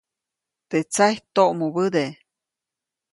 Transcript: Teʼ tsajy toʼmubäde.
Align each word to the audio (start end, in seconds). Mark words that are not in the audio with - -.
Teʼ 0.69 0.83
tsajy 0.93 1.15
toʼmubäde. 1.35 2.03